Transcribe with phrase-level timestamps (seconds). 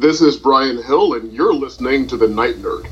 [0.00, 2.88] This is Bryan Hill, and you're listening to The Night Nerd.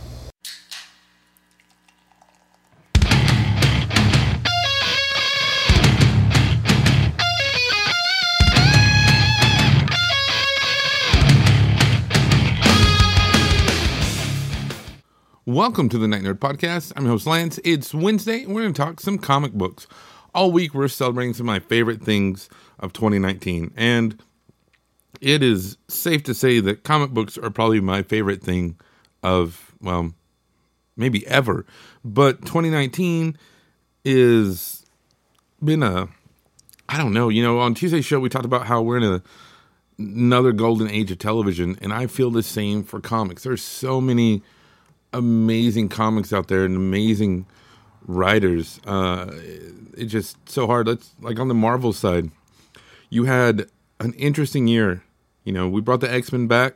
[15.44, 16.92] Welcome to the Night Nerd Podcast.
[16.96, 17.60] I'm your host Lance.
[17.62, 19.86] It's Wednesday, and we're going to talk some comic books.
[20.34, 22.48] All week, we're celebrating some of my favorite things
[22.80, 24.20] of 2019, and
[25.20, 28.76] it is safe to say that comic books are probably my favorite thing
[29.22, 30.12] of well,
[30.96, 31.66] maybe ever.
[32.04, 33.36] But 2019
[34.04, 34.84] is
[35.62, 36.08] been a
[36.88, 37.28] I don't know.
[37.28, 39.22] You know, on Tuesday's show we talked about how we're in a
[39.98, 43.42] another golden age of television, and I feel the same for comics.
[43.44, 44.42] There's so many
[45.12, 47.46] amazing comics out there and amazing
[48.06, 48.80] writers.
[48.86, 49.30] Uh,
[49.96, 50.86] it's just so hard.
[50.86, 52.30] Let's like on the Marvel side,
[53.10, 53.66] you had
[54.00, 55.02] an interesting year.
[55.46, 56.74] You know, we brought the X Men back,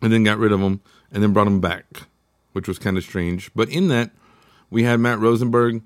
[0.00, 0.80] and then got rid of them,
[1.12, 1.84] and then brought them back,
[2.54, 3.50] which was kind of strange.
[3.54, 4.10] But in that,
[4.70, 5.82] we had Matt Rosenberg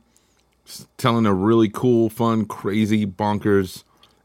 [0.96, 3.82] telling a really cool, fun, crazy, bonkers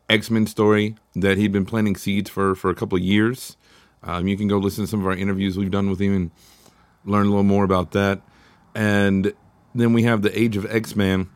[0.07, 3.57] X Men story that he'd been planting seeds for for a couple of years.
[4.03, 6.31] Um, you can go listen to some of our interviews we've done with him and
[7.05, 8.21] learn a little more about that.
[8.75, 9.33] And
[9.73, 11.27] then we have the Age of X Man,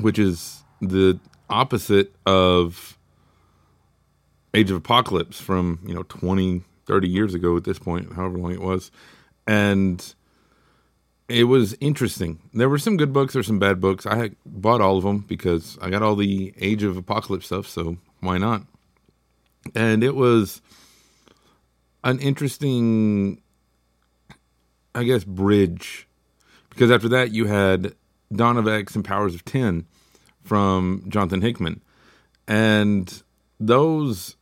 [0.00, 2.97] which is the opposite of
[4.54, 8.52] Age of Apocalypse from, you know, 20, 30 years ago at this point, however long
[8.52, 8.90] it was.
[9.46, 10.14] And
[11.28, 12.40] it was interesting.
[12.54, 14.06] There were some good books, there were some bad books.
[14.06, 17.98] I bought all of them because I got all the Age of Apocalypse stuff, so
[18.20, 18.62] why not?
[19.74, 20.62] And it was
[22.04, 23.42] an interesting
[24.98, 26.08] I guess, bridge.
[26.70, 27.94] Because after that, you had
[28.32, 29.86] Dawn of X and Powers of 10
[30.42, 31.80] from Jonathan Hickman.
[32.48, 33.22] And
[33.60, 34.36] those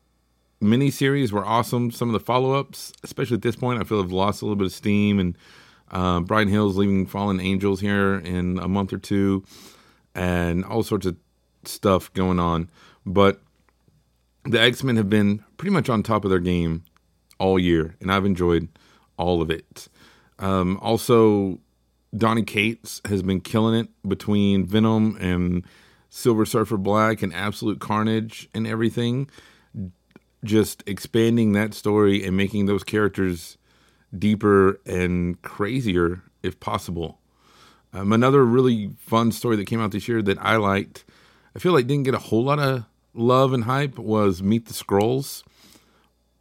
[0.62, 1.90] miniseries were awesome.
[1.90, 4.56] Some of the follow ups, especially at this point, I feel have lost a little
[4.56, 5.18] bit of steam.
[5.18, 5.36] And
[5.90, 9.44] uh, Bryan Hill's leaving Fallen Angels here in a month or two,
[10.14, 11.16] and all sorts of
[11.64, 12.70] stuff going on.
[13.04, 13.40] But
[14.44, 16.84] the X Men have been pretty much on top of their game
[17.38, 18.68] all year, and I've enjoyed
[19.16, 19.88] all of it.
[20.38, 21.60] Um, also,
[22.16, 25.64] Donny Cates has been killing it between Venom and
[26.10, 29.28] Silver Surfer Black and Absolute Carnage and everything.
[30.46, 33.58] Just expanding that story and making those characters
[34.16, 37.18] deeper and crazier if possible.
[37.92, 41.04] Um, another really fun story that came out this year that I liked,
[41.54, 42.84] I feel like didn't get a whole lot of
[43.14, 45.42] love and hype was Meet the Skrulls.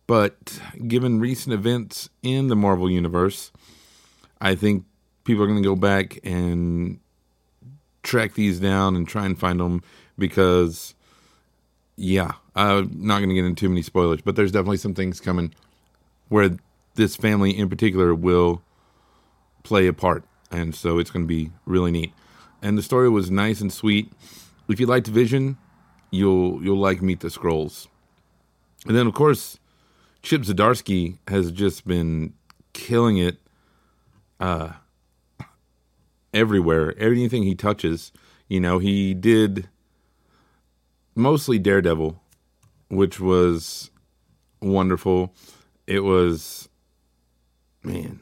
[0.07, 3.51] But given recent events in the Marvel Universe,
[4.39, 4.85] I think
[5.23, 6.99] people are going to go back and
[8.03, 9.81] track these down and try and find them
[10.17, 10.93] because,
[11.95, 15.19] yeah, I'm not going to get into too many spoilers, but there's definitely some things
[15.19, 15.53] coming
[16.29, 16.51] where
[16.95, 18.61] this family in particular will
[19.63, 20.23] play a part.
[20.51, 22.13] And so it's going to be really neat.
[22.61, 24.11] And the story was nice and sweet.
[24.67, 25.57] If you liked Vision,
[26.11, 27.88] you'll you'll like Meet the Skrulls.
[28.85, 29.59] And then of course,
[30.22, 32.34] Chip Zdarsky has just been
[32.73, 33.38] killing it
[34.39, 34.73] uh,
[36.34, 36.94] everywhere.
[36.97, 38.11] Anything he touches,
[38.47, 39.69] you know, he did
[41.16, 42.22] mostly Daredevil,
[42.90, 43.90] which was
[44.62, 45.34] wonderful.
[45.88, 46.70] It was,
[47.84, 48.20] man,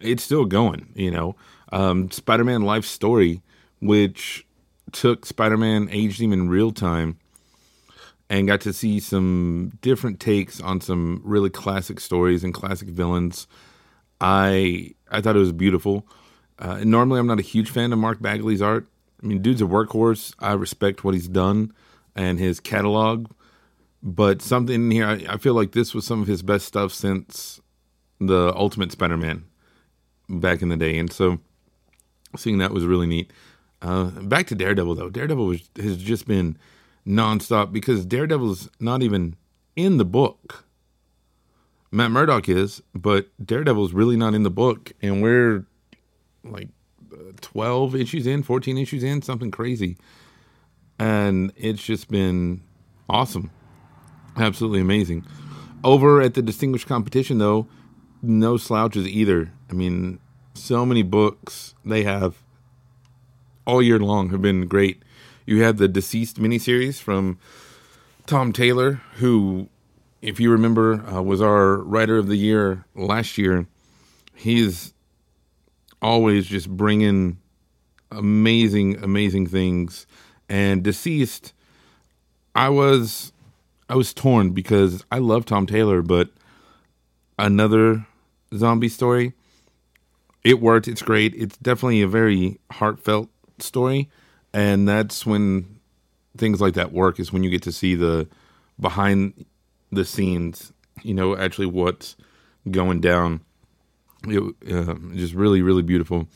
[0.00, 1.36] it's still going, you know.
[1.70, 3.42] Um, Spider Man Life Story,
[3.80, 4.46] which
[4.92, 7.18] took Spider Man, aged him in real time,
[8.28, 13.46] and got to see some different takes on some really classic stories and classic villains.
[14.20, 16.06] I I thought it was beautiful.
[16.58, 18.86] Uh, normally, I'm not a huge fan of Mark Bagley's art.
[19.22, 20.34] I mean, dude's a workhorse.
[20.38, 21.72] I respect what he's done
[22.14, 23.30] and his catalog,
[24.02, 26.92] but something in here, I, I feel like this was some of his best stuff
[26.92, 27.60] since
[28.20, 29.44] the Ultimate Spider-Man
[30.28, 31.38] back in the day, and so
[32.36, 33.32] seeing that was really neat.
[33.80, 36.56] Uh, back to Daredevil though, Daredevil was, has just been
[37.06, 39.36] nonstop because Daredevil's not even
[39.76, 40.64] in the book.
[41.90, 45.66] Matt Murdock is, but Daredevil's really not in the book, and we're
[46.42, 46.68] like
[47.40, 49.96] 12 issues in, 14 issues in, something crazy.
[50.98, 52.62] And it's just been
[53.08, 53.50] awesome.
[54.36, 55.26] Absolutely amazing.
[55.84, 57.66] Over at the Distinguished Competition, though,
[58.22, 59.52] no slouches either.
[59.70, 60.20] I mean,
[60.54, 62.36] so many books they have
[63.66, 65.02] all year long have been great.
[65.44, 67.38] You had the DCeased miniseries from
[68.26, 69.68] Tom Taylor, who
[70.22, 73.66] if you remember, uh, was our writer of the year last year.
[74.34, 74.94] He's
[76.02, 77.38] always just bringing
[78.10, 80.06] amazing, amazing things.
[80.48, 81.52] And DCeased,
[82.54, 83.32] I was,
[83.88, 86.28] I was torn because I love Tom Taylor, but
[87.38, 88.06] another
[88.54, 89.32] zombie story.
[90.44, 90.88] It worked.
[90.88, 91.34] It's great.
[91.34, 93.28] It's definitely a very heartfelt
[93.60, 94.10] story,
[94.52, 95.78] and that's when
[96.36, 97.20] things like that work.
[97.20, 98.28] Is when you get to see the
[98.80, 99.46] behind
[99.92, 100.72] the scenes.
[101.02, 102.16] You know, actually what's
[102.70, 103.40] going down.
[104.26, 106.28] It uh, just really, really beautiful.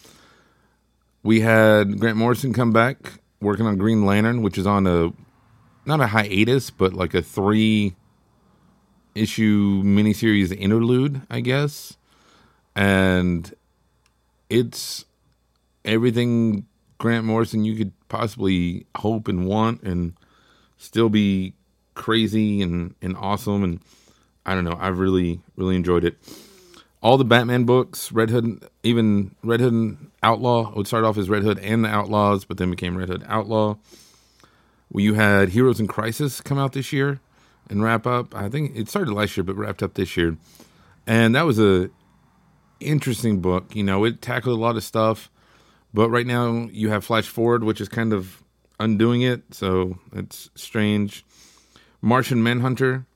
[1.23, 5.13] We had Grant Morrison come back working on Green Lantern, which is on a
[5.85, 7.95] not a hiatus, but like a three
[9.15, 11.97] issue miniseries interlude, I guess.
[12.75, 13.53] And
[14.51, 15.05] it's
[15.85, 16.67] everything
[16.99, 20.15] Grant Morrison you could possibly hope and want and
[20.77, 21.55] still be
[21.95, 23.81] crazy and, and awesome and
[24.45, 26.17] I don't know, I've really, really enjoyed it.
[27.07, 31.29] All the Batman books, Red Hood, even Red Hood and Outlaw would start off as
[31.29, 33.77] Red Hood and the Outlaws, but then became Red Hood Outlaw.
[34.91, 37.21] Well, you had Heroes in Crisis come out this year
[37.71, 38.35] and wrap up.
[38.35, 40.37] I think it started last year, but wrapped up this year.
[41.07, 41.91] And that was a
[42.81, 43.77] interesting book.
[43.77, 45.31] You know, it tackled a lot of stuff,
[45.95, 48.43] but right now you have Flash Forward, which is kind of
[48.81, 51.25] undoing it, so it's strange.
[52.03, 53.07] Martian Manhunter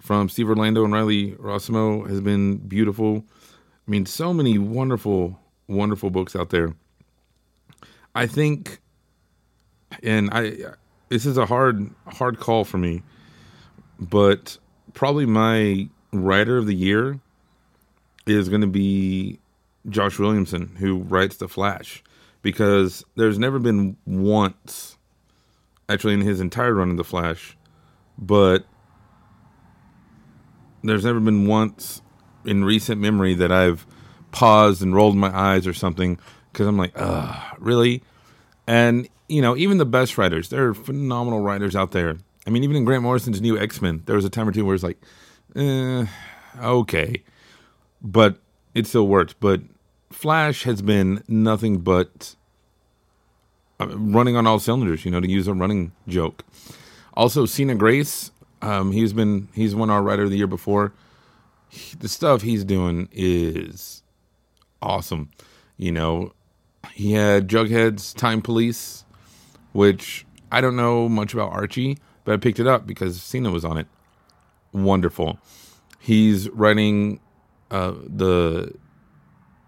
[0.00, 3.24] from Steve Orlando and Riley Rossmo has been beautiful.
[3.86, 5.38] I mean, so many wonderful,
[5.68, 6.74] wonderful books out there.
[8.14, 8.80] I think,
[10.02, 10.56] and I,
[11.10, 13.02] this is a hard, hard call for me,
[14.00, 14.56] but
[14.94, 17.20] probably my writer of the year
[18.26, 19.38] is going to be
[19.88, 22.02] Josh Williamson, who writes The Flash,
[22.42, 24.96] because there's never been once,
[25.88, 27.56] actually, in his entire run of The Flash,
[28.18, 28.64] but
[30.82, 32.02] there's never been once
[32.44, 33.86] in recent memory that I've
[34.32, 36.18] paused and rolled my eyes or something
[36.52, 38.02] because I'm like, ugh, really?
[38.66, 42.18] And, you know, even the best writers, there are phenomenal writers out there.
[42.46, 44.64] I mean, even in Grant Morrison's new X Men, there was a time or two
[44.64, 44.98] where it's like,
[45.56, 46.06] eh,
[46.60, 47.22] okay.
[48.02, 48.38] But
[48.74, 49.38] it still worked.
[49.40, 49.60] But
[50.10, 52.34] Flash has been nothing but
[53.78, 56.44] uh, running on all cylinders, you know, to use a running joke.
[57.14, 58.30] Also, Sina Grace,
[58.62, 60.92] um, he's been he's won our writer of the year before.
[61.68, 64.02] He, the stuff he's doing is
[64.82, 65.30] awesome.
[65.76, 66.32] You know,
[66.92, 69.04] he had Jughead's Time Police,
[69.72, 73.64] which I don't know much about Archie, but I picked it up because Sina was
[73.64, 73.86] on it.
[74.72, 75.38] Wonderful.
[75.98, 77.20] He's writing
[77.70, 78.74] uh, the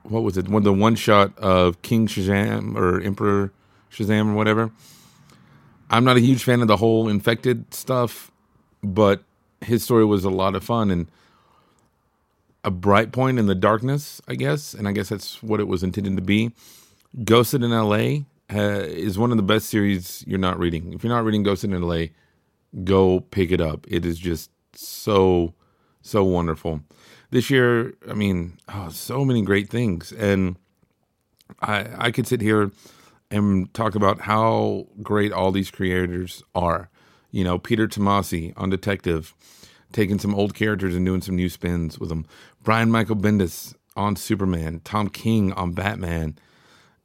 [0.02, 0.48] what was it?
[0.48, 3.52] One the one shot of King Shazam or Emperor
[3.90, 4.70] Shazam or whatever.
[5.88, 8.31] I'm not a huge fan of the whole infected stuff
[8.82, 9.22] but
[9.60, 11.06] his story was a lot of fun and
[12.64, 15.82] a bright point in the darkness, I guess, and I guess that's what it was
[15.82, 16.52] intended to be.
[17.24, 18.24] Ghosted in L.A.
[18.52, 20.92] Uh, is one of the best series you're not reading.
[20.92, 22.12] If you're not reading Ghosted in L.A.,
[22.84, 23.86] go pick it up.
[23.88, 25.54] It is just so
[26.02, 26.80] so wonderful.
[27.30, 30.56] This year, I mean, oh, so many great things, and
[31.60, 32.70] I I could sit here
[33.30, 36.90] and talk about how great all these creators are.
[37.32, 39.34] You know, Peter Tomasi on Detective,
[39.92, 42.26] taking some old characters and doing some new spins with them.
[42.62, 46.38] Brian Michael Bendis on Superman, Tom King on Batman.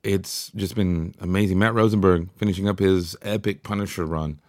[0.04, 1.60] It's just been amazing.
[1.60, 4.40] Matt Rosenberg finishing up his epic Punisher run.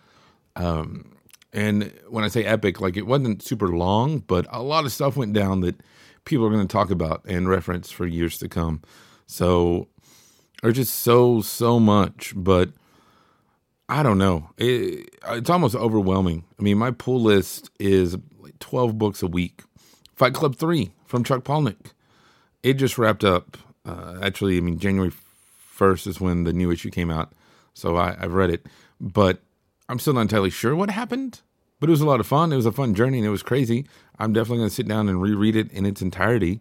[0.54, 1.16] Um,
[1.52, 5.16] and when I say epic, like it wasn't super long, but a lot of stuff
[5.16, 5.80] went down that
[6.24, 8.82] people are going to talk about and reference for years to come.
[9.26, 9.88] So
[10.62, 12.34] there's just so, so much.
[12.36, 12.70] But
[13.88, 14.50] I don't know.
[14.58, 16.44] It, it's almost overwhelming.
[16.58, 19.62] I mean, my pull list is like 12 books a week.
[20.14, 21.92] Fight Club 3 from Chuck Palahniuk.
[22.62, 23.56] It just wrapped up.
[23.86, 25.12] Uh, actually, I mean, January
[25.76, 27.32] 1st is when the new issue came out.
[27.72, 28.66] So I, I've read it.
[29.00, 29.40] But
[29.88, 31.40] I'm still not entirely sure what happened.
[31.80, 32.52] But it was a lot of fun.
[32.52, 33.86] It was a fun journey and it was crazy.
[34.18, 36.60] I'm definitely going to sit down and reread it in its entirety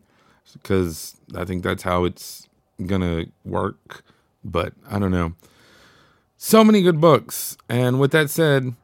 [0.53, 2.47] because I think that's how it's
[2.85, 4.03] going to work.
[4.43, 5.33] But I don't know.
[6.39, 7.57] So many good books.
[7.67, 8.75] And with that said,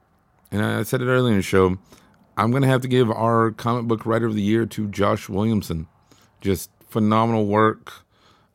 [0.51, 1.77] and I said it earlier in the show,
[2.35, 5.29] I'm going to have to give our comic book writer of the year to Josh
[5.29, 5.87] Williamson.
[6.41, 7.93] Just phenomenal work.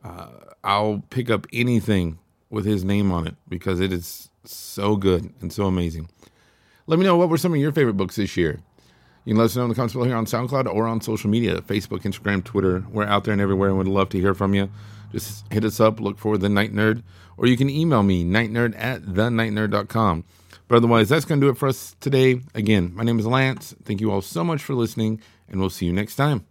[0.03, 0.31] Uh,
[0.65, 2.19] I'll pick up anything
[2.51, 6.09] with his name on it because it is so good and so amazing.
[6.89, 8.59] Let me know what were some of your favorite books this year.
[9.25, 11.31] You can let us know in the comments below here on SoundCloud or on social
[11.31, 12.85] media Facebook, Instagram, Twitter.
[12.91, 14.71] We're out there and everywhere and would love to hear from you.
[15.13, 17.03] Just hit us up, look for The Night Nerd,
[17.37, 20.25] or you can email me, nightnerd at thenightnerd.com.
[20.69, 22.41] But otherwise, that's going to do it for us today.
[22.55, 23.75] Again, my name is Lance.
[23.85, 26.45] Thank you all so much for listening, and we'll see you next time.